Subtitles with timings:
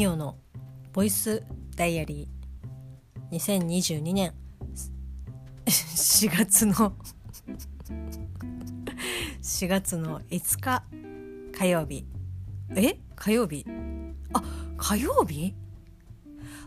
[0.00, 0.38] ミオの
[0.94, 1.42] ボイス
[1.76, 3.36] ダイアリー。
[3.36, 4.32] 2022年。
[5.68, 6.72] 4月の。
[9.42, 10.84] 4月の5日。
[11.52, 12.06] 火曜日。
[12.74, 12.98] え？
[13.14, 13.66] 火曜日？
[14.32, 14.42] あ
[14.78, 15.54] 火曜日？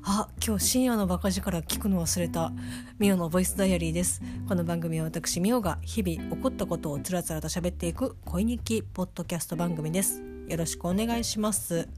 [0.04, 2.54] あ今日深夜のバカ力聞くの忘れた。
[3.00, 4.22] ミオのボイスダイアリーです。
[4.48, 10.22] この番組は私ミオが日々起こったことをつらつらと喋っていく恋日記ポッドキャスト番組です。
[10.48, 11.90] よろしくお願いします。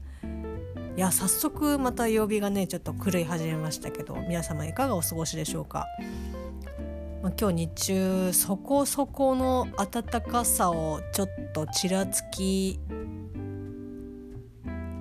[0.96, 5.86] いや早速また曜日がねちょっと狂い始めましたけど皆様いかがお過ごしでしょうか、
[7.22, 12.80] まあ、今日日中そこそこの暖かさをちょっとちらつき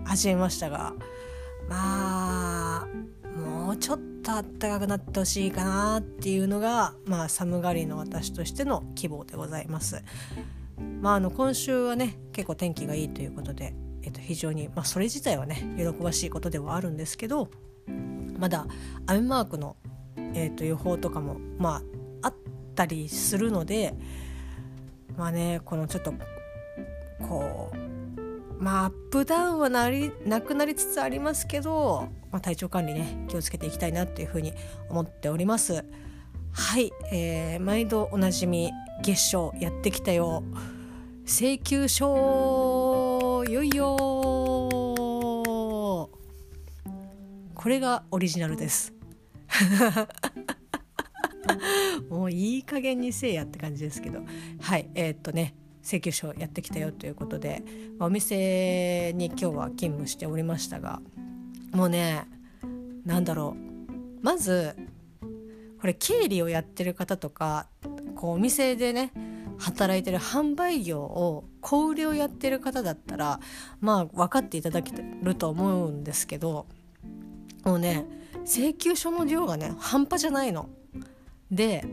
[0.04, 0.94] 始めましたが
[1.70, 2.88] まあ
[3.40, 10.04] もうちょっと暖かくなってほしいかなっていうのが、まあ、寒がりの私としての希望でございます。
[11.02, 13.74] まあ、あの今週はね結構天気がいいということで
[14.06, 17.50] えっと、非常に、まあ、それ自体はね喜ばしいことではあるんですけど
[18.38, 18.68] まだ
[19.08, 19.76] 雨マークの、
[20.34, 21.82] えっと、予報とかも、ま
[22.22, 22.36] あ、あっ
[22.76, 23.94] たりするので
[25.18, 26.14] まあねこのちょっと
[27.28, 34.54] こうまあアップダウンはなりなくなりつつありますけど、まあ、体調管理ね気をつけていきたいなっていうふうに
[34.90, 35.84] 思っております。
[36.52, 38.72] はい、えー、毎度おなじみ
[39.04, 40.42] 月賞やってきたよ
[41.26, 42.85] 請求書
[43.52, 43.96] よいよ。
[47.54, 48.94] これがオリジナルです。
[52.10, 54.22] もういい加減にせえやって感じですけど。
[54.62, 57.64] はいえー、っとね請求書やってきたよということで。
[58.00, 61.02] お店に今日は勤務しておりましたが
[61.72, 62.28] もうね
[63.06, 63.56] 何だろ
[64.22, 64.24] う。
[64.24, 64.76] まず
[65.80, 67.68] これ経理をやってる方とか
[68.16, 69.12] こうお店でね
[69.58, 73.40] 働いてる販売業を小売りをやってる方だったら
[73.82, 74.94] まあ分かっていただけ
[75.24, 76.68] ると思うんですけど
[77.64, 78.06] もうね
[78.44, 80.70] 請求書の量がね半端じゃないの。
[81.50, 81.84] で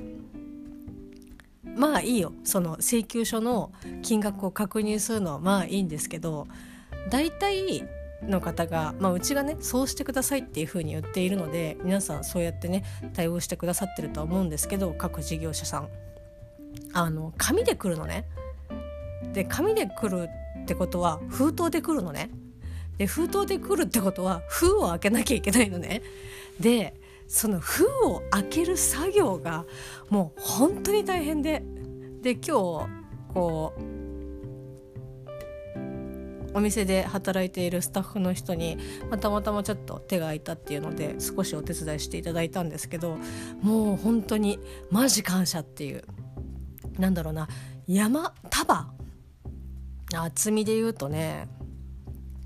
[1.75, 3.73] まあいいよその請求書の
[4.03, 6.47] 金額を確認するのはまあいいんですけど
[7.09, 7.83] 大体
[8.23, 12.85] の方が、まあ、うちがねそうしてくださいっていうふうに言っているので皆さんそうやってね
[13.15, 15.89] 対応してくださってるとは思うんですけど各事業者さん。
[16.95, 18.27] あの紙で来るのね。
[19.33, 20.29] で紙で来る
[20.63, 22.31] ってことは封筒で来るのね。
[22.99, 26.03] で封筒で来るってことは封を開けなきゃいけないのね。
[26.61, 29.65] でその封を開ける作業が
[30.11, 31.63] もう本当に大変で
[32.21, 32.53] で今日
[33.33, 34.03] こう
[36.55, 38.77] お店で働いているスタッフの人に、
[39.09, 43.17] まあ、たまたまちょっと手が空いたっていうので少しお手伝いしていただいたんですけど
[43.63, 44.59] もう本当に
[44.91, 46.05] マジ感謝っていう
[46.99, 47.49] なんだろうな
[47.87, 48.93] 山束
[50.17, 51.49] 厚みで言うとね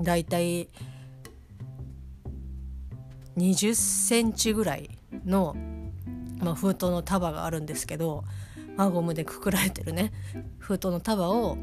[0.00, 0.68] だいたい
[3.36, 4.90] 20センチぐらい
[5.24, 5.56] の、
[6.38, 8.24] まあ、封筒の束があるんですけど
[8.76, 10.12] 輪ゴムでくくられてるね
[10.58, 11.56] 封筒の束を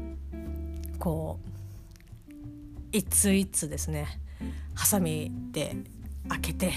[0.98, 1.54] こう
[2.92, 4.20] 一通一通ですね
[4.74, 5.76] ハサミで
[6.28, 6.72] 開けて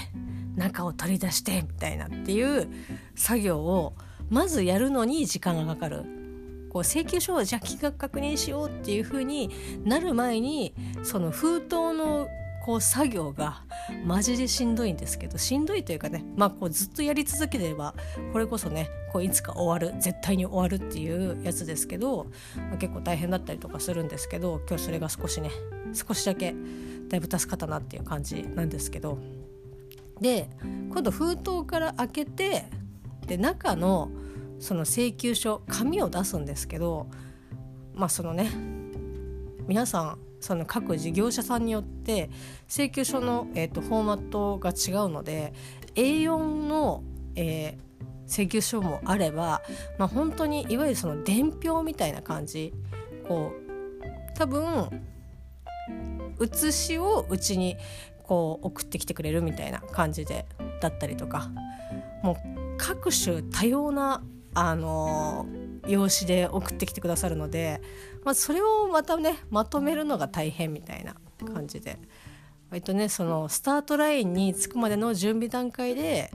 [0.56, 2.68] 中を取り出してみたいなっていう
[3.14, 3.94] 作業を
[4.28, 6.17] まずやるのに時間がかかる。
[6.78, 9.50] こう請求書をじゃあ金額確認しようっていう風に
[9.84, 12.28] なる前にその封筒の
[12.64, 13.64] こう作業が
[14.04, 17.94] マジでしんどいんですけどしんどいというかねまあこうずっとやり続ければ
[18.32, 25.50] これこそねこういつか終わる絶対に終わるっていうやつですけど、まあ、結構大変だったりとかするんですけど今日それが少しね
[25.94, 26.54] 少しだけ
[27.08, 29.18] だいぶ助かったなっていう感じなんですけど。
[30.20, 30.48] で
[30.90, 32.64] 今度封筒から開けて
[33.26, 34.10] で中の
[34.58, 37.08] その請求書紙を出すんですけど
[37.94, 38.50] まあそのね
[39.66, 42.30] 皆さんその各事業者さんによって
[42.68, 45.52] 請求書の、えーと、フォーマットが違うので
[45.94, 47.02] A4 の、
[47.34, 49.62] えー、請求書もあれば、
[49.98, 52.72] まあ、本当にいわゆるその伝票みたいな感じ
[53.26, 55.02] こう多分
[56.38, 57.76] 写しをうちに
[58.22, 60.46] こう送ってきてくれるみたいな感じで
[60.80, 61.50] だったりとか
[62.22, 62.36] もう
[62.76, 64.22] 各種多様な
[64.54, 65.46] あの
[65.86, 67.80] 用紙で送ってきてくださるので、
[68.24, 71.14] まあ、それをまたねまとめるのが大変みたいな
[71.52, 71.98] 感じで
[72.70, 76.30] 割とねそのスタートラインに着くまでの準備段階で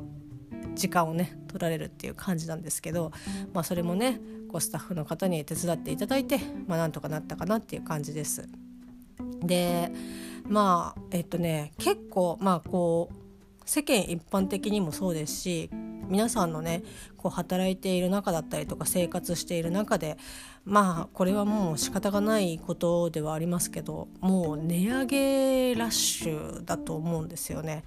[0.76, 3.12] 時間をね取られるっていう感じなんですけど、
[3.54, 4.20] まあ、それもね
[4.50, 8.48] こうスタッフの方に手伝っていただいて、まあ、なんとかなったかなっていう感じです。
[9.42, 9.92] で
[10.48, 13.23] まあえっとね結構まあこう
[13.66, 15.70] 世間一般的にもそうですし
[16.08, 16.84] 皆さんのね
[17.18, 20.18] こう働いている中だったりとか生活している中で
[20.66, 27.84] まあこれはもう仕方がないことではありますけどもう値上げラッシュだと思うんですよね。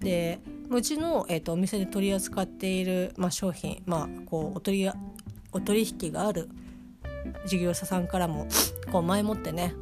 [0.00, 0.40] で
[0.70, 4.90] うちの、えーと、お店で取り扱っている、まあ、商品、まあ、こうお取り
[5.52, 6.50] お取引がある
[7.46, 8.46] 事業者さんからも
[8.92, 9.74] こう前もってね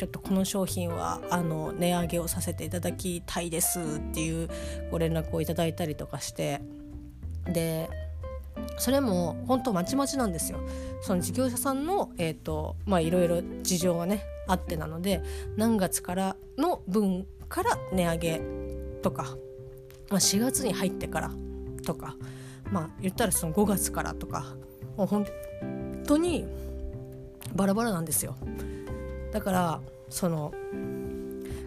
[0.00, 4.48] ちょっとこの商品はあの値上げをさせていただきたいですっていう
[4.90, 6.62] ご連絡をいただいたりとかして
[7.44, 7.90] で
[8.78, 10.58] それも本当まちまちなんですよ。
[11.02, 15.20] その事業者さんのえっ、ー、とまあいろいろ事情がねあってなので
[15.58, 18.40] 何月からの分から値上げ
[19.02, 19.24] とか、
[20.08, 21.30] まあ、4月に入ってから
[21.84, 22.16] とか
[22.72, 24.46] まあ言ったらその5月からとか
[24.96, 25.26] もう本
[26.06, 26.46] 当に
[27.54, 28.34] バラバラなんですよ。
[29.32, 30.52] だからその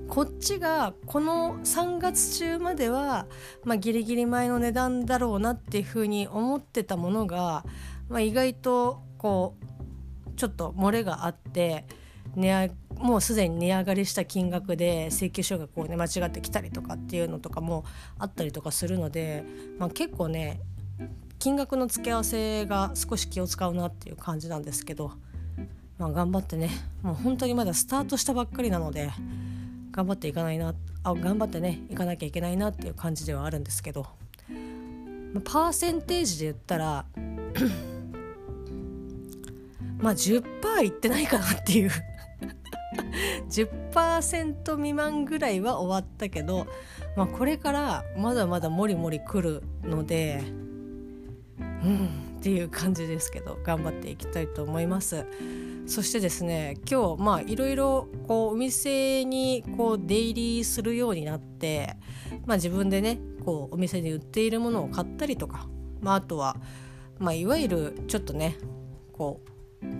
[0.07, 3.25] こっちがこの3月中までは、
[3.63, 7.65] まあ、ギリギリ前の値段だろうなっていうふうに思ってたものが、
[8.09, 11.85] まあ、意外とこうちょっと漏れがあって
[12.35, 17.83] 値上もうすでに値上がりした金額で請求書がこう、ね、間違ってきたりとかっていうのとかも
[18.19, 19.43] あったりとかするので、
[19.79, 20.61] まあ、結構ね
[21.39, 25.11] 金額の付け合わせが少し気を使うなっていう感じなんですけど。
[25.97, 26.69] まあ、頑張ってね
[27.01, 29.11] もう本当にまだスタートしたばっかりなので
[29.91, 30.73] 頑張っていかないな
[31.03, 34.07] あ頑張ってねいかなきゃいけないなっていう感じではあるんですけど、
[35.43, 37.05] パーセンテージで言ったら
[39.99, 41.91] まあ10%いってないかなっていう
[43.49, 46.67] 10%未満ぐらいは終わったけど、
[47.15, 50.41] まあ、これからまだまだもりもり来るので
[51.59, 55.25] うんっていう感じですけど頑張っていきたいと思います。
[55.85, 61.97] そしてですね今日まあいろいろお店にこう出入りするようになって、
[62.45, 65.67] まあ、自分でねこうお店で売っているものを買ったりとか、
[66.01, 66.55] まあ、あとは、
[67.19, 68.57] まあ、いわゆるちょっとね
[69.11, 69.53] こう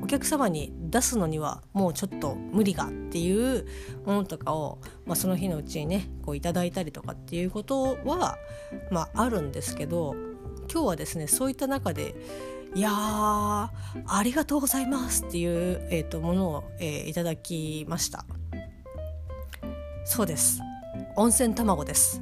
[0.03, 3.67] お客様に出すのにはもうちょっと無理がっていう
[4.05, 8.37] ものとかを、まあ、その日のうちにねこういただいたりとかっていうことは、
[8.89, 10.15] まあ、あるんですけど
[10.71, 12.15] 今日はですねそういった中で
[12.75, 13.71] いやあ
[14.23, 18.25] りがとうございますっていう、えーと、ものを、えー、いただきました。
[20.05, 20.59] そうです。
[21.15, 22.21] 温泉卵です。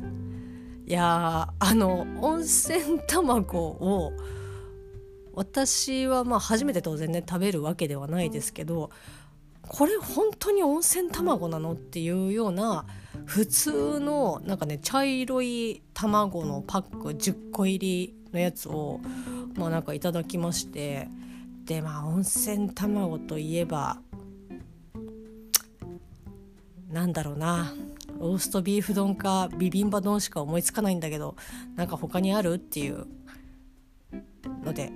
[0.86, 4.12] いやあの温泉卵を
[5.34, 8.90] 私はまあ初めて当然ね食べるわけではないですけど
[9.70, 12.86] これ本当に温泉卵なのっていうような
[13.26, 19.00] 普通のなんかね茶色い卵のパック10個入りのやつを
[19.56, 21.08] まあなんかいただきまして
[21.66, 24.00] でまあ温泉卵といえば
[26.90, 27.74] なんだろうな
[28.20, 31.36] ローストビーフ丼かビビンバ丼しか思いつかないんだけど
[31.76, 33.08] なんか他にあるっていう
[34.64, 34.92] ので、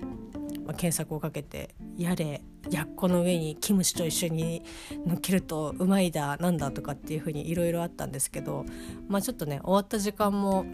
[0.66, 4.64] まあ、検索をかけてやれやっこの上にキムチと一緒に
[5.06, 8.66] のっけるとうまいだなんだとかっていう風にいろいろあったんですけど
[9.08, 10.66] まあちょっとね終わった時間も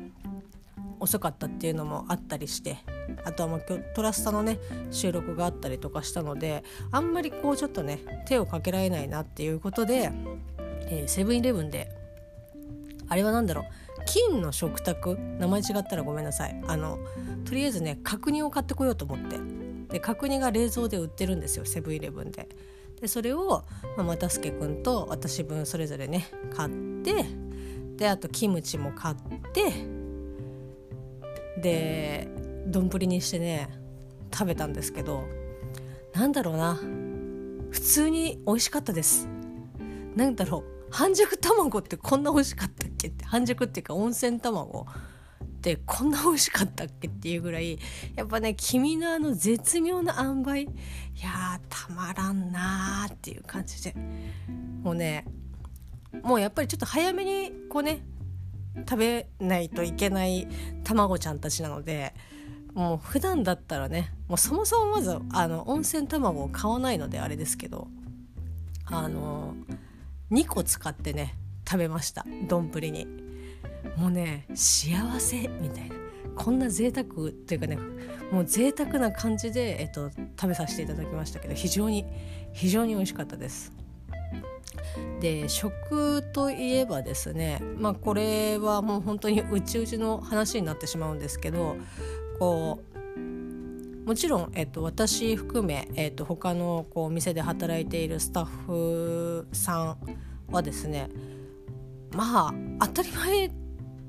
[1.01, 2.77] 遅かったっていうのもあったりして
[3.25, 4.59] あとはもう今日トラスタのね
[4.92, 10.12] 収録があったりとかしたのであんまりこうちょっとね手をかけられないなっていうことで
[10.88, 11.89] えセブンイレブンで
[13.09, 13.65] あれは何だろう
[14.06, 15.18] 金の食卓？
[15.39, 16.59] 名前違ったらごめんなさい。
[16.68, 16.98] あの
[17.45, 19.38] とりあえずね角煮を買ってこようと思って。
[19.89, 22.48] で角煮が冷蔵で売ってるんですよセブンイレブンで。
[23.00, 23.63] でそれを、
[23.98, 26.70] まあ、又助君と私分それぞれね買っ
[27.03, 27.25] て
[27.98, 29.15] であとキムチも買っ
[29.53, 29.74] て
[31.58, 32.27] で
[32.67, 33.70] 丼にしてね
[34.34, 35.25] 食べたんですけど
[36.13, 36.79] なんだろうな。
[37.72, 39.27] 普通に美味しかったです。
[40.15, 40.88] なんだろう。
[40.91, 43.24] 半熟卵ってこんな美味しかったっけって。
[43.24, 44.86] 半熟っていうか温泉卵。
[45.41, 47.77] ってこんな美味しかったっけっていうぐらい
[48.15, 50.65] やっぱね君のあの絶妙な塩梅い
[51.22, 53.96] やたまらんなーっていう感じで。
[54.84, 55.25] もうね
[56.24, 58.03] もうやっぱりちょっと早めにこうね
[58.77, 60.47] 食べないといけない
[60.83, 62.13] 卵ちゃんたちなので
[62.73, 67.87] もう普段だったらねもうそもそもまずあの温泉卵を買わないのであれですけど
[68.85, 69.55] あの
[70.31, 71.35] 2個使ってね
[71.67, 73.07] 食べました丼に。
[73.97, 75.95] もうね幸せみたいな。
[76.35, 77.77] こんな贅沢っていうかね
[78.31, 82.05] もう贅沢な感じで、えっと、食べさせていただきましたけど非常に
[82.53, 83.73] 非常に美味しかったです。
[85.20, 91.75] で食といえばですねまあこれはもう本当にうちうちの話になってしまうんですけど
[92.39, 92.91] こう
[94.06, 99.98] もちろん、えっと、私含め、えっと、他のこうお店で働いているスタッフさん
[100.51, 101.10] はですね
[102.15, 102.53] まあ
[102.88, 103.51] 当たり前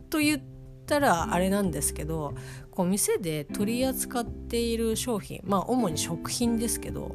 [0.08, 0.42] と言っ
[0.86, 2.34] たらあれなんですけど
[2.70, 7.14] こう店で取り扱っている商品まあ主に食品ですけど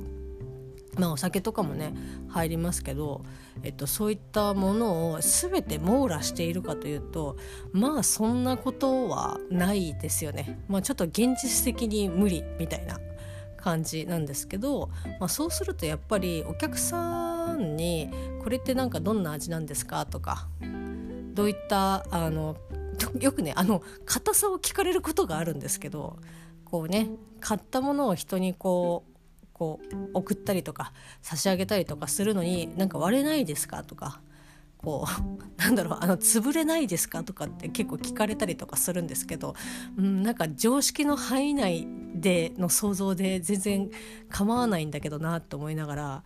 [0.97, 1.93] まあ、お酒とかもね
[2.29, 3.23] 入りますけど、
[3.63, 7.37] えっと、そういったものを全て網羅しているかというと
[7.71, 10.59] まあそんなことはないですよね。
[10.67, 12.99] まあ、ちょっと現実的に無理みたいな
[13.57, 14.89] 感じなんですけど、
[15.19, 18.09] まあ、そうするとやっぱりお客さんに
[18.41, 20.47] 「これってなんかどんな味なんですか?」とか
[21.33, 22.55] どういったあの
[23.19, 26.17] よくねあの硬さを聞かれることがあるんですけど
[26.65, 29.16] こうね買ったものを人にこう
[29.57, 34.21] こう送ったりとか差し上げたりとかするのになんか割れないですかとか
[34.77, 39.55] こう なんだろうあの潰れないですかとかって結構聞かれたりとかするんですけど、
[39.97, 43.89] うん、なんか常識の範囲内での想像で全然
[44.29, 46.23] 構わないんだけどなと思いながら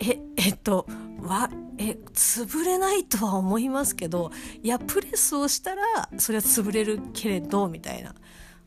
[0.00, 0.86] ええっと
[1.20, 4.30] わえ潰れないとは思いますけど
[4.62, 8.14] いやプレスをしたらそれは潰れるけれどみたいな。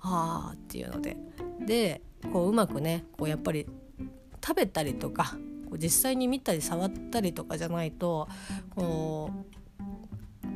[0.07, 1.17] ああっていうので。
[1.65, 3.67] でこううまくねこうやっぱり
[4.45, 5.37] 食べたりとか
[5.77, 8.27] 実際に見たり触ったりとかじゃないと
[8.75, 9.31] こ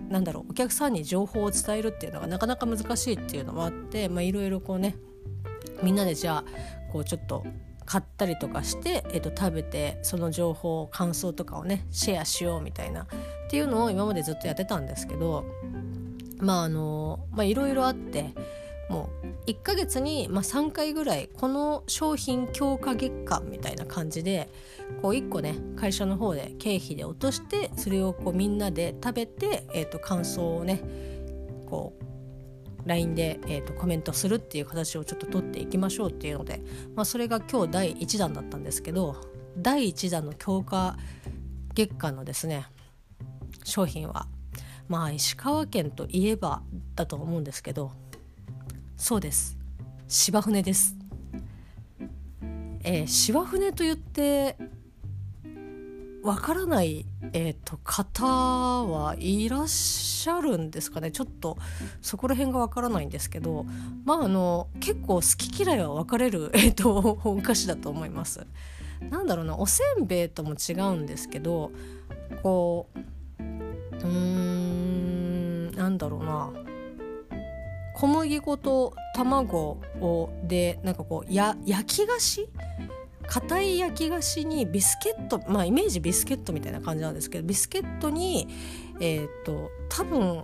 [0.10, 4.96] うなんだろうお客さんに情報を伝えるっていうのがなかなか難しいっていうのもあっていろいろこうね
[5.84, 6.44] みんなでじゃあ
[6.92, 7.46] こうちょっと
[7.86, 13.08] 買ったりとかして、えー、と食べてその情報感想とかをねシェアしようみたいなっ
[13.50, 15.44] ていうのを今までずっとやってたんですけど
[16.38, 18.34] まああのまあいろいろあって
[18.90, 24.50] もう1ヶ月に、まあ、3回ぐらいこの商品強化月間みたいな感じで
[25.02, 30.82] こう1個ね会社の方で経費で落としてそれをこうみんなで食べて、えー、と感想をね
[31.68, 31.94] こ
[32.86, 36.62] う LINE で、えー、とコメントするっていう形をちょっと取っていきましょうっていうので、
[36.96, 39.16] まあ、それが今日第1弾だったんですけど
[39.58, 40.98] 第1弾の強化
[41.76, 42.66] 月間のですね
[43.64, 44.28] 商品は
[44.88, 46.64] まあ石川県といえば
[46.96, 47.92] だと思うんですけど
[49.00, 49.58] そうです。
[50.10, 50.94] 芝生です、
[52.84, 54.58] えー、芝生と言って
[56.22, 61.12] わからない、えーと、方はいらっしゃるんですかね。
[61.12, 61.58] ちょっと
[62.02, 63.66] そこら辺がわからないんですけど
[64.04, 68.46] まああの結構好き嫌いは分かれる、えーと、とお菓子だと思います。
[69.10, 71.72] なんだろうなおせんべいとも違うんですけど
[72.44, 73.00] こう
[73.40, 76.52] うーんなんだろうな。
[78.00, 82.48] 小麦粉と卵をでなんかこうや焼き菓子？
[83.28, 88.48] 硬い焼き菓子にビスケットまあイメージビスケットみたいな感じなんですけどビスケットに
[89.02, 90.44] えっ、と多分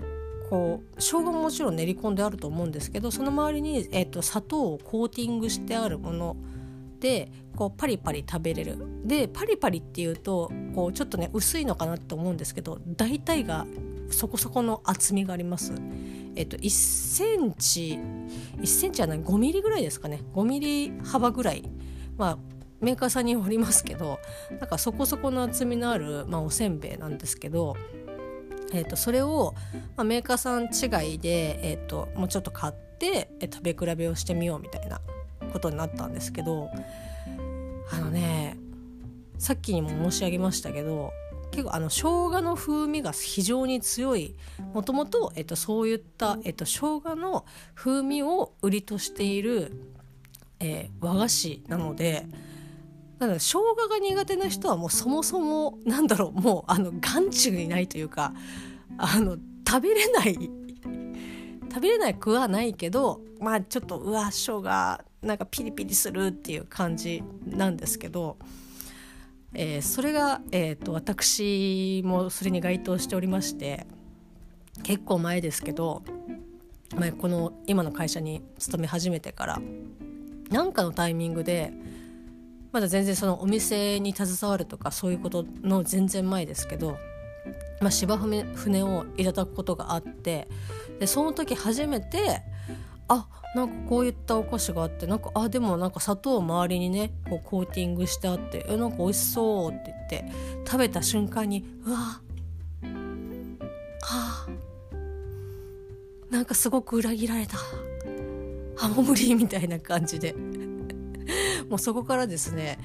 [0.50, 6.35] こう生姜ももちろん練り込んであると思うんですけどその周りに、えーと、砂糖をコーティングしてあるもの
[7.00, 13.65] でこうパリパリ食べれるでパリパリっていうとこうちょっとね薄いのかなって思うんですけど大体が
[14.12, 15.74] そこそこの厚みがあります。
[16.36, 18.00] えっと、1センチ
[18.58, 20.22] 1センチはない5ミリぐらいですかね。
[20.34, 21.63] 5ミリ幅ぐらい。
[22.18, 22.38] まあ
[22.82, 24.20] メーカーさんによりますけど
[24.51, 27.75] なんかそこそこの厚みのある、まあ、おせんべいなんですけど、
[28.74, 29.56] えー、とそれを、
[29.96, 35.01] まあ、メーカーさん違いで、えー、ともうちょっと買って、え食べ比べをしてみようみたいな
[35.51, 36.70] ことになったんですけど
[37.92, 38.58] あのね
[39.38, 41.12] さっきにも申し上げましたけど
[41.55, 44.35] 結構あの生姜の風味が非常に強い
[44.74, 49.71] もともと、えっと、そういった、えっと、生姜の風味を売りとしている、
[50.59, 52.27] えー、和菓子なので
[53.19, 58.33] だから生姜が苦手な人はもうそもそもなんだろうもうあの眼中にないというか
[58.97, 64.62] あの食べれない食べれないくはないけどまあちょっとうわ生姜
[65.21, 68.38] なんかピリピリするっていう感じなんですけど。
[69.57, 73.88] えー、それが、えーと、私もそれに該当しておりまして
[74.83, 76.03] 結構前ですけど、
[76.95, 79.62] まあ、この今の会社に勤め始めてから
[80.50, 81.71] 何かのタイミングで
[82.74, 86.97] まだ全然そのお店に携わるとかそういうことの全然前ですけど、
[87.79, 90.50] まあ、芝船をいただくことがあって
[91.00, 92.41] でその時初めて
[93.07, 100.25] あなんかこういったお菓子があってなんかあでもなんか砂糖周りにねこうコーティングしてあってえなんか美味しそうって言って
[100.65, 102.21] 食べた瞬間にうわは
[104.01, 104.47] あ
[106.29, 107.57] なんかすごく裏切られた
[108.79, 110.35] あもう無理みたいな感じで
[111.69, 112.77] もうそこからですね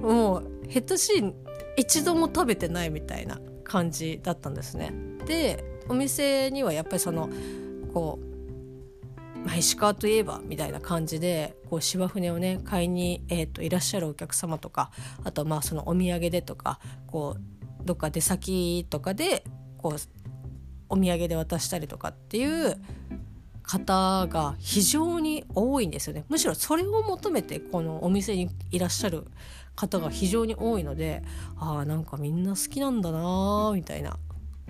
[0.00, 1.34] もうヘッドシーン
[1.76, 4.92] 一度も食べてないみたいな感じだったんですね。
[5.26, 7.28] でお店にはやっぱりその
[7.92, 8.27] こう
[9.48, 14.90] まあ、石川といえばみたいな感じでこう芝船をね買いに、えーと、いらっしゃるお客様とか
[15.24, 19.44] あとまあそのお土産でとかこうどっか出先とかで
[19.78, 19.98] こう
[20.90, 22.76] お土産で渡したりとかっていう
[23.62, 26.26] 方が非常に多いんですよね。
[26.28, 29.24] むしろそれを求めてこのお店にいらっしゃる
[29.74, 31.22] 方が非常に多いので
[31.56, 34.18] ああなんかみんな好きなんだなみたいな。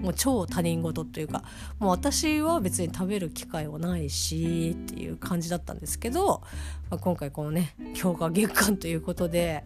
[0.00, 1.42] もう超他人事というか
[1.78, 6.42] もう私は別に食べる機会はないしっていう感じだったんですけど、
[6.90, 9.64] まあ、今回このね強化月間ということで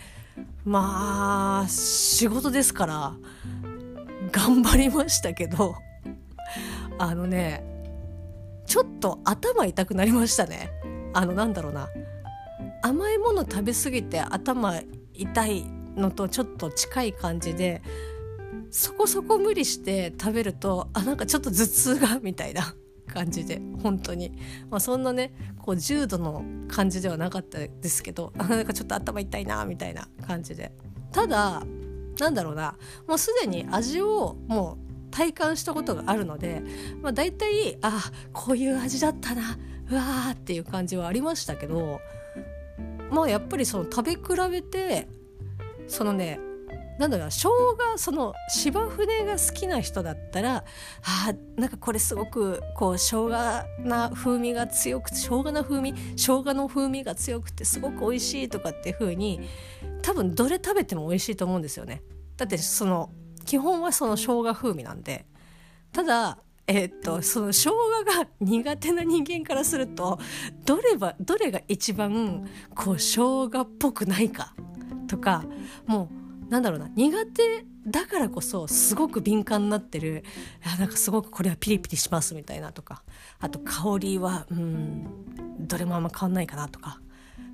[0.64, 3.14] まあ仕事ですから
[4.30, 5.74] 頑張りましたけど
[6.98, 7.64] あのね
[8.66, 10.70] ちょっと頭痛くなりましたね。
[11.12, 11.90] あのなんだろうな。
[12.82, 14.80] 甘いもの食べ過ぎて頭
[15.12, 15.64] 痛い
[15.96, 17.82] のとちょっと近い感じで
[18.72, 22.74] そこそこ無理して食べるとあなんかちょっと頭痛がみたいな
[23.06, 24.32] 感じで本当に、
[24.70, 30.72] まあ、そんなねこう重度の感じではなかったですけどなんかちょっと頭痛いなみたいな感じで。
[31.12, 31.62] ただ
[32.18, 32.76] なんだろうな。
[33.06, 36.62] もうすでに味をもう体感したことがあるので、
[37.02, 39.58] まあ、大体あこういう味だったな
[39.90, 42.00] うわーっていう感じはありましたけど
[43.10, 45.06] まあやっぱりその食べ比べて
[45.86, 46.40] そのね
[47.02, 47.50] なんだろうな生姜
[47.96, 50.64] その芝生が好きな人だったら
[51.02, 53.28] あなんかこれすごくこう生姜
[53.80, 59.40] な風味が強くて生姜な風味生姜の風味が強くてすごく美味しいとかっていう風に
[60.02, 62.02] 多分どれ食べても美味しいと思うんですよね。
[62.36, 63.10] だってその
[63.46, 65.26] 基本はその生姜風味なんで
[65.90, 70.20] ただえー、っとその生姜が苦手な人間からすると
[70.64, 74.54] どればどれが一番こう生姜っぽくないか
[75.08, 75.42] とか
[75.86, 76.21] もう
[76.52, 80.22] なんだろうな苦手だからこそすごく敏感になってる。
[80.66, 83.02] いやなんかすごくこれはピリピリしますみたいなとか。
[83.40, 85.06] あと香りはうん
[85.66, 87.00] どれもあんま変わんないかなとか。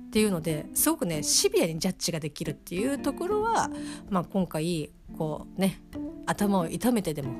[0.07, 3.69] っていうのですごくねシビアにジャッジができるっていうところは、
[4.09, 5.81] まあ、今回こうね
[6.25, 7.35] 頭を痛めてでも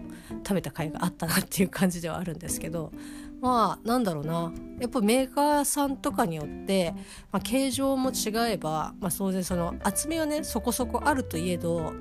[0.47, 2.91] 食べた甲斐があったなっていう感じではあるんですけど
[3.41, 4.51] まあなんだろうな。
[4.79, 6.93] やっぱメーカーさんとかによって、
[7.31, 11.93] まあ、形状も違えば、まあ、当然その厚みはねそこそこあるといえど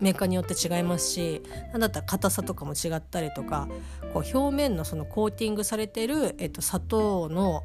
[0.00, 1.42] メーカーによって違いますし
[1.72, 3.68] 何だったら硬さとかも違ったりとか
[4.14, 7.62] こう表面のそのコーティングされてる、えっと、砂糖の、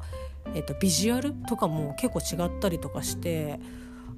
[0.54, 3.58] えっと、ビジュアルとかも結構違ったりとかして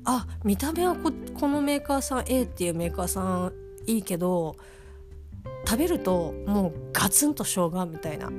[0.04, 3.52] あ見た目はここのメーカーさん A っていうメーカーさん
[3.86, 4.56] いいけど
[5.66, 8.30] 食べるともうガツンと生姜みたいな。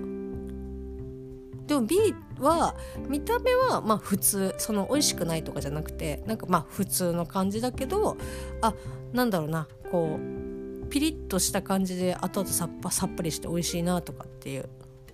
[1.67, 1.97] でも B
[2.39, 2.75] は
[3.07, 8.17] 見た目はまあ普通その美味しくないとかじゃなくてなんかまあ普通の感じだけど
[8.61, 8.73] あ
[9.13, 14.69] なんだろうなこうピリッとした感じで後々さっぱさっぱりして美味しいなとかっていう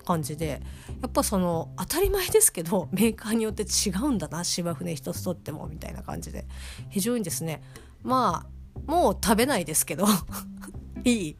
[0.05, 0.61] 感じで
[1.01, 6.45] やっぱその当たり前ですけど メーカーによって違うんだな芝生一つとってもみたいな感じで
[6.89, 7.61] 非常にですね
[8.01, 10.05] まあもう食べないですけど
[11.03, 11.37] いい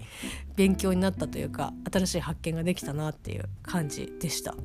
[0.56, 4.56] 勉強になったというか新しい発見ができたなっていう感じでした。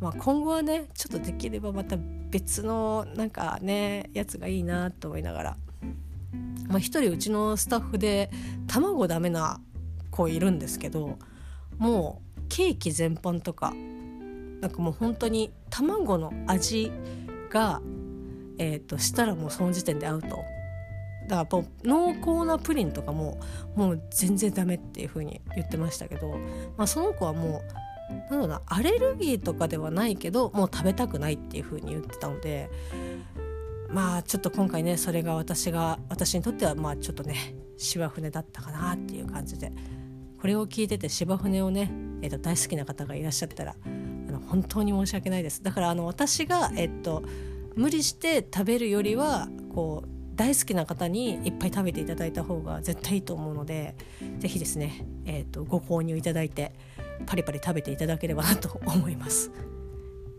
[0.00, 1.96] まあ、今後はねちょっとできればまた
[2.30, 5.56] 別のなんかねやつがいいなと思いながら、
[6.66, 8.30] まあ、人うちのスタッフで
[8.66, 9.60] 卵ダメな
[10.10, 11.18] 子いるんですけど
[11.78, 13.72] もうケーキ全般とか
[14.60, 16.90] なんかもう本当に卵の味
[17.50, 17.80] が、
[18.58, 20.44] えーと、したらもうその時点でアウト
[21.28, 23.40] だから濃厚なプリンとかも
[23.74, 26.38] もう全然ダメっていう風に言ってましたけど、
[26.76, 27.62] まあ、その子はも
[28.10, 32.70] うなんだろうなアレルギーとかではないけどもう食べたくないっていう風に言ってたので
[33.88, 39.72] まあちょっと今回ねそれが私が私にとってはまあちょっとね芝船だったかなっていう感じで
[40.40, 41.90] これを聞いてて芝船をね
[42.24, 45.62] えーと、大好きな方がいらっしゃったらあの本当に申し訳ないです。
[45.62, 47.22] だからあの私が、えっと、
[47.76, 53.94] 無理して食べるよりはこう大好きな方にいっぱい食べていただいた方が絶対いいと思うので
[54.38, 56.74] 是非ですね、えーと、ご購入いただいて
[57.26, 59.50] パリパリ食べていただければなと 思います。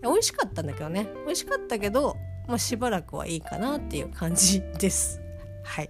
[0.02, 1.08] 美味しかったんだけどね。
[1.26, 2.16] 美味しかったけど、
[2.48, 5.20] まあ、しばらくはいいかなっていう感じです。
[5.64, 5.90] はい。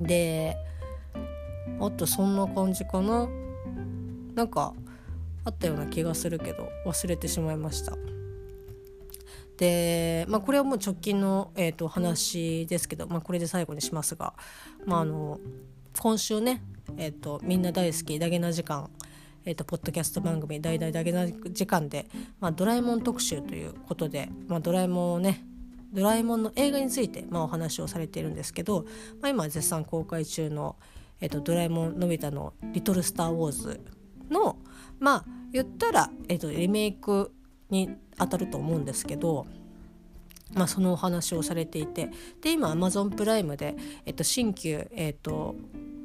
[0.00, 0.56] で
[1.78, 3.28] あとそんな感じかな。
[4.34, 4.72] なんか
[5.44, 7.96] あったような気がするけど忘れてしまいました。
[9.62, 14.34] で、まあ、これはもう直近の、えーと、話ですけど、まあ、これで最後にしますが、
[14.86, 15.38] まあ、あの
[16.00, 16.64] 今週ね、
[16.96, 18.90] えーと、みんな大好き「ダゲな時間」
[19.46, 22.08] えーと、ポッドキャスト番組「大々ダゲな時間で」
[22.40, 25.46] まあ、ドラえもん特集ということで、まあ、ドラえもんをね
[25.92, 28.84] ドラえもんの映画について、まあ、お話をされているんですけど、
[29.20, 30.74] まあ、今絶賛公開中の、
[31.20, 33.80] えーと「ドラえもんのび太のリトル・スター・ウォーズ」
[34.28, 34.56] の
[34.98, 37.30] まあ言ったら、えーと、リメイク
[37.72, 39.46] に当たると思うんですけど、
[40.54, 43.74] まあ、そのお話をされていてで今 Amazon プライムで、
[44.06, 45.56] えーと、新旧、えーと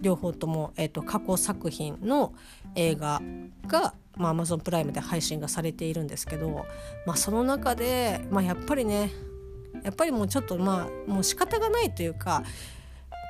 [0.01, 2.33] 両方とも、えーと、過去作品の
[2.75, 3.21] 映画
[3.67, 6.65] が、まあ、Amazon プライムで配信がされているんですけど、
[7.05, 9.11] まあ、その中で、まあ、やっぱりね
[9.83, 12.43] やっぱりもうちょっとまあもう仕方がないというか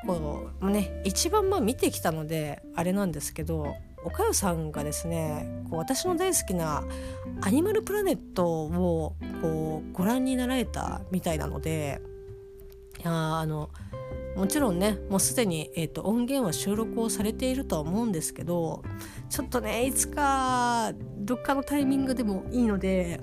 [0.06, 6.84] こうね一番まあ見てきたのであれなんですけどおかよさんがですねこう私の大好きな
[7.42, 12.02] 「アニマルプラネット」をこうご覧になられたみたいなので
[13.00, 13.70] いやあの
[14.36, 18.84] もちろんねもうすでに、えーと、音源は収録をされているとは思うんですけど
[19.30, 23.20] ちょっとねいつかどっかのタイミングでもいいので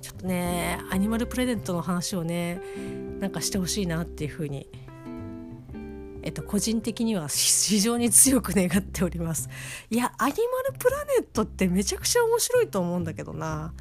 [0.00, 2.60] ちょっとねアニマルプレゼントの話をね
[3.18, 4.81] なんかしてほしいなっていうふうに思います
[6.22, 9.48] えっと、個人的には非常に強く願っております。
[9.90, 13.74] いやアニマルプラネットってめちゃくちゃ面白いと思うんだけどな。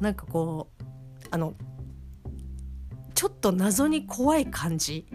[0.00, 0.84] なんかこう
[1.30, 1.54] あの
[3.14, 5.06] ちょっと謎に怖い感じ。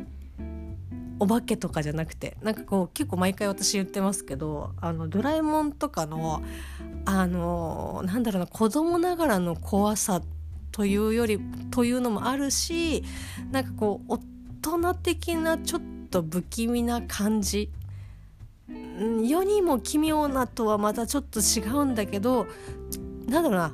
[1.20, 2.38] お化けとかじゃなくて。
[2.42, 6.42] なんかこう結構毎回私言ってますけどあのドラえもんとかの
[7.06, 10.22] あのなんだろうな子供ながらの怖さ
[10.72, 13.04] というよりというのもあるし
[13.52, 14.20] なんかこう大
[14.80, 17.72] 人的なちょっとと不気味な感じ。
[18.68, 22.48] 世にも奇妙なとはまたちょっと違うんだけど
[23.28, 23.74] なんだろうな。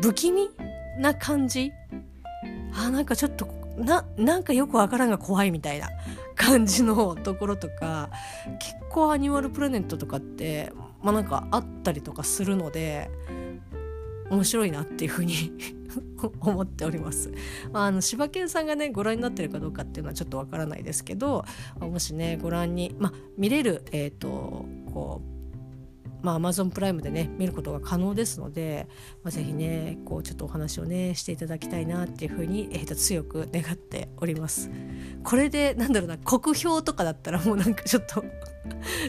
[0.00, 0.48] 不気味
[0.98, 1.72] な感じ？
[2.74, 5.88] あなんかちょっとななんかよくわからんが怖いみたいな
[6.34, 8.10] 感じのところとか
[8.58, 13.10] 結構アニマルプラネットとかってまあなんかあったりとかするので
[14.30, 15.52] 面白いなっていうふうに
[16.40, 17.32] 思っております。
[17.72, 21.44] まあの柴犬さんがねご覧になってるかどうかっていうのはちょっとわからないですけど
[21.80, 25.32] もしねご覧に、まあ、見れる、えーとこう
[26.22, 28.86] まあ、Amazon プライムでね見ることが可能ですので、
[29.22, 34.70] まあ、ぜひねこうちょっとお話をねしていただきたいなっていうふうに、えー、と強く願っております。
[35.24, 38.24] これでなんだろうな酷評とかだったらもうなんかちょっと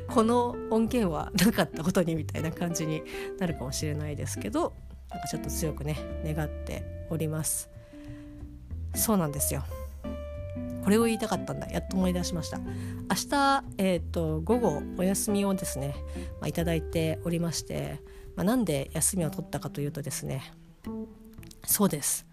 [0.08, 3.04] この音源はなかったことにみたいな感じに
[3.40, 4.74] なるかもしれないですけど
[5.14, 7.70] なんかちょっと強くね願っております。
[8.96, 9.64] そうなんですよ。
[10.84, 12.66] これを言いたかったんだやっと思い出しました明
[13.30, 15.96] 日、えーと、午後お休みをですね、
[16.42, 18.02] まあ、いただいておりまして、
[18.36, 20.54] まあ、なんで休みを取ったかというとですね
[21.66, 22.28] そうです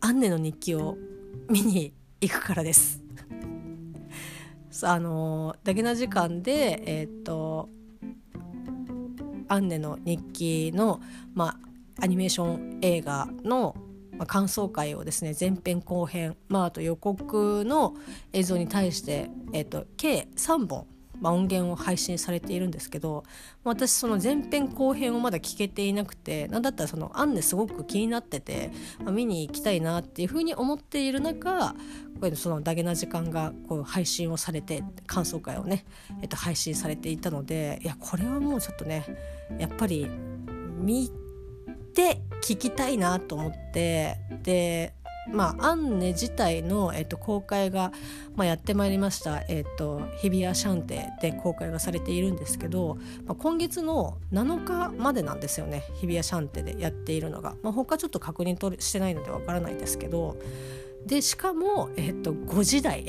[0.00, 0.96] アンネの日記を
[1.50, 3.02] 見に行くからです
[4.84, 7.68] あのだけな時間でえっ、ー、と
[9.48, 11.00] アンネの日記の、
[11.34, 11.71] まあ、
[12.02, 13.76] アニメーション映画の、
[14.26, 17.96] 感想会をですね前編後編、まあ、あと予告の
[18.32, 20.86] 映像に対して、えーと、計3本、
[21.20, 23.24] まあ、音源を配信されているんですけど
[23.64, 28.70] 私その前編後編をまだ聞けていなくてなんだったらそのアンネすごく気になってて、
[29.02, 31.74] まあ、見に行きたいなっていうふうに思っている中
[32.20, 35.84] これそのダゲな時間がこう配信をされて感想会をね、
[36.20, 39.04] えー、と配信されていたのでいやこれはもうちょっとね
[39.58, 40.08] やっぱり
[40.78, 41.10] 見
[41.94, 44.94] て聞きたいなと思ってで
[45.30, 47.92] まあ、アンネ自体の、えっと、公開が、
[48.34, 60.36] まあ、やってまいりました、えっと、日比谷シャンテで公開がされているんですけど、まあ、今月の7日までなんですよね日比谷シャンテでやっているのが、まあ、他ちょっと確認としてないのでわからないですけど
[61.06, 63.04] でしかも、えっと、5時台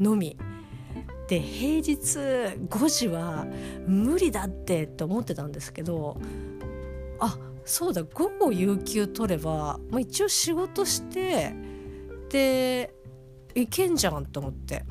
[0.00, 0.36] のみ。
[1.26, 2.18] で平日
[2.68, 3.46] 5時は
[3.86, 6.18] 無理だってと思ってたんですけど
[7.18, 11.54] あっそうだ午後有給取れば、まあ、一応仕事して
[12.28, 12.94] で
[13.54, 14.84] いけんじゃんと思って。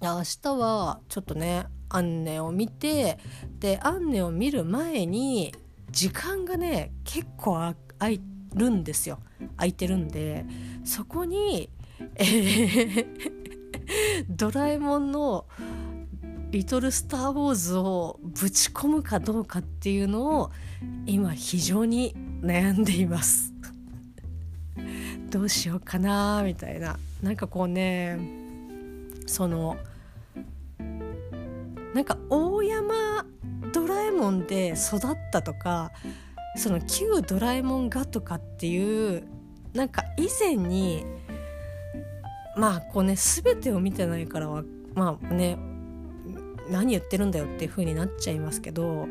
[0.00, 3.18] 明日はちょっとねアンネを見て
[3.58, 5.54] でアンネを見る前に
[5.90, 8.20] 時間がね結構空い
[8.54, 9.18] るんですよ。
[9.56, 10.44] 空いてるんで。
[10.84, 11.70] そこに、
[12.14, 13.06] えー、
[14.28, 15.46] ドラえもんの
[16.50, 20.50] リトル・スター・ウォーズをぶち込むかどうかっていうのを
[21.06, 23.52] 今非常に悩んでいます。
[25.30, 26.98] どうしようかなみたいな。
[27.22, 28.18] なんかこうね
[29.26, 29.76] その
[31.94, 33.26] なんか大山
[33.72, 35.00] ドラえもんで育っ
[35.32, 35.92] たとか
[36.56, 39.24] その旧ドラえもんがとかっていう
[39.72, 41.04] なんか以前に
[42.56, 44.62] まあこうね全てを見てないからは
[44.94, 45.58] まあね
[46.70, 49.06] 何言ってるんだよっていう風になっちゃいますけど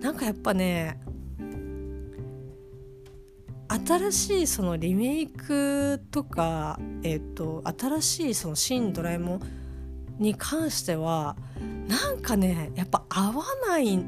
[0.00, 1.00] なんかやっぱね
[3.68, 9.40] 新しいそのリメイクとか、えーと、新しいその「新ドラえもん」
[10.18, 11.36] に関しては
[11.86, 13.98] なんかねやっぱ合わない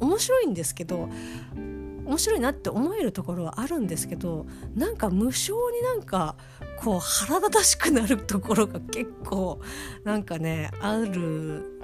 [0.00, 1.08] 面白いんですけど
[1.54, 6.36] 面白いなって思えるところはあるんですけどなんか無性になんか
[6.82, 9.60] こう腹立たしくなるところが結構
[10.04, 11.10] なんかねある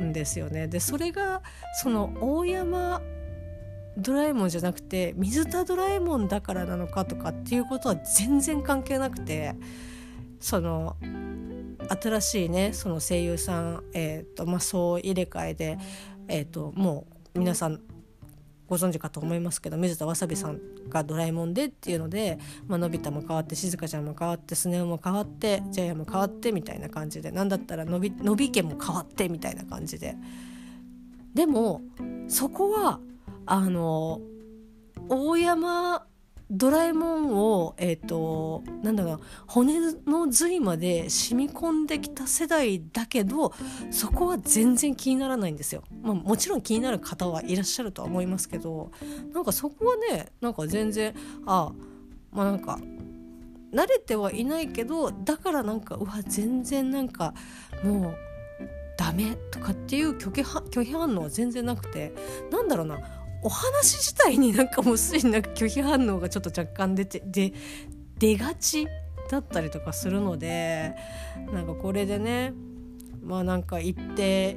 [0.00, 0.68] んですよね。
[0.68, 1.42] でそれが
[1.82, 3.02] その大山
[3.98, 9.54] ドラえもんじゃなくて水田ドラえもんだからなのかとかっていうことは全然関係なくて
[10.40, 10.96] その
[11.88, 15.78] 新しいねその声優さん、えーとまあ、そう入れ替えで、
[16.28, 17.80] えーと、もう皆さん
[18.68, 30.16] ご存知かと思いますけど水田わさびさんがドラえもんでっていうので、まあのび太も変わってしずかちゃんも変わってスネ夫も変わってジャイアンも変わってみたいな感じで何だったらのびのび家も変わってみたいな感じで。
[31.34, 31.82] でも
[32.28, 32.98] そこは
[33.44, 34.20] あの
[35.08, 36.06] 大山
[36.50, 43.52] ドラえもんをえっ、ー、となんだろう骨の髄まで染み込んできた世代だけど
[43.90, 45.82] そこは全然気にならないんですよ。
[46.02, 48.92] まあ、もちろん気になる方はいらっしゃるとは思いますけど
[49.32, 51.14] なんかそこはねなんか全然
[51.46, 51.72] あ
[52.30, 52.78] まあなんか
[53.72, 57.34] 慣れてはいないけどだからなんかうわ全然なんか
[57.82, 58.16] もう
[58.96, 62.14] ダメとかっていう拒否反応は全然なくて
[62.50, 62.98] なんだろうな
[63.46, 67.52] お話自体になんかもうすでになんか拒否反応がちょっと若干出てで
[68.18, 68.88] 出がち
[69.30, 70.96] だったりとかするので
[71.52, 72.54] なんかこれでね
[73.22, 74.56] まあなんか行って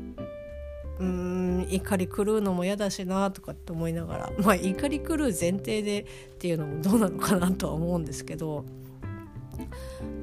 [0.98, 8.66] うん怒り狂うのも嫌だしなとかって思いながらまあ怒り狂う前提でっていうのもどうなのかなとは思うんですけど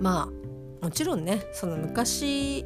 [0.00, 0.28] ま
[0.82, 2.64] あもちろんねその昔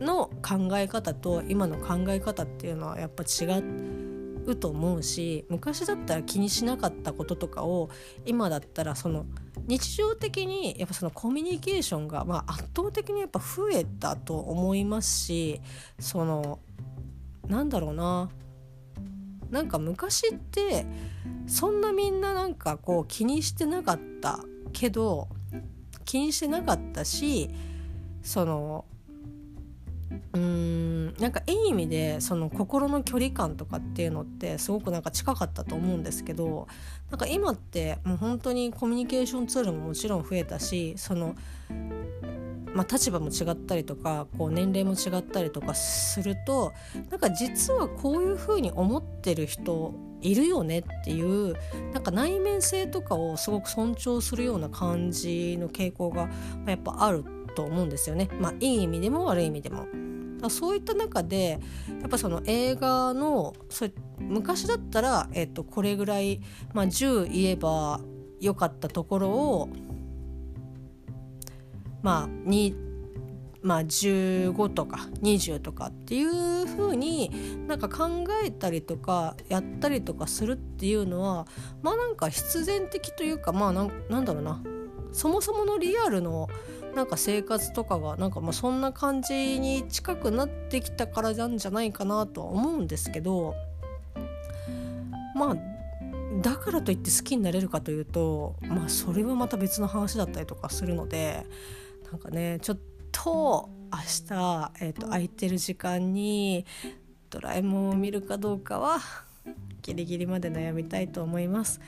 [0.00, 4.17] の考え方と今の考え方っていうのはやっぱ違う
[4.56, 7.90] と思うし昔だったら気にしなかったこととかを
[8.24, 9.26] 今だったらその
[9.66, 15.60] 日常的にやっぱそのコミュニケーションがまあ圧倒的にやっぱ増えたと思いますし
[15.98, 16.58] その
[17.46, 18.30] なんだろうな。
[19.50, 20.84] なんか昔って
[21.46, 24.40] そんなみんななんかこう気にしてなかった
[24.72, 25.28] けど
[26.04, 27.48] 気にしてなかったし
[28.22, 28.84] その
[30.32, 36.68] うーんなんかいい意味でその心の距離感とかっていうのってすごくなんか近かったと思うんですけど
[37.10, 41.34] なんか今ってもう本当にコミュニケーションツールももちろん増えたしその、
[42.74, 46.72] まあ、立場も違ったりとかこう年齢も違ったりとかすると
[47.10, 51.54] なんか実はこういうふうに思ってる人いるよねっていう
[51.92, 56.28] なんか内面性とかをすごく尊重するような感じの傾向が
[56.66, 57.24] やっぱある
[57.58, 58.28] と思うんですよね。
[58.40, 59.88] まあ、いい意味でも悪い意味でも。
[60.48, 61.58] そういった中で
[62.00, 63.54] やっぱその映画の
[64.20, 66.40] 昔だったら、えっと、これぐらい、
[66.72, 68.00] まあ、10言えば
[68.40, 69.68] よかったところを
[72.02, 72.86] まあ2
[73.60, 77.32] まあ、15とか20とかっていう風に
[77.66, 81.48] なんか考えたりとかやったりとかするっていうのは
[81.82, 84.62] まあなんか必然的というかまあなんなんだろうな
[85.12, 86.48] そもそものリアルの
[86.94, 93.54] なんか生活とかがなんかまあそんな感じに近くなってきたからなんじゃないかなとは思うんですけど
[95.34, 95.56] まあ
[96.42, 101.46] だからといって好きになれるかというとまあそれはまた別の話だったりとかするので
[102.10, 102.78] なんかねちょっ
[103.12, 103.98] と明
[104.28, 106.66] 日、えーと、空いてる時間に
[107.30, 108.98] ドラえもんを見るかどうかは
[109.82, 111.80] ギリギリまで悩みたいと思います。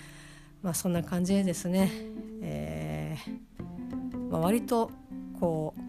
[0.62, 1.90] まあそんな感じでですね、
[2.42, 3.49] えー
[4.30, 4.90] まあ、割と
[5.38, 5.80] こう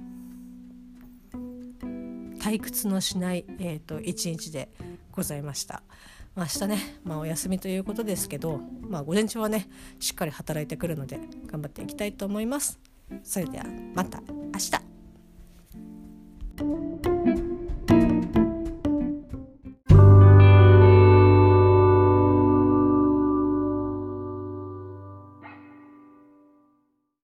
[2.39, 4.69] 退屈のしない、えーと、と日で
[5.11, 5.83] ございました。
[6.35, 9.67] ま明日ね、まあ、お休みということですけど、まあ、午前中はね
[9.99, 12.79] しっかり働いてくるので頑張っていきたいと思います。
[13.23, 14.71] それではまた明日